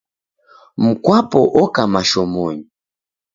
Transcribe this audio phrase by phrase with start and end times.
[0.83, 2.65] Mkwapo oka mashomonyi.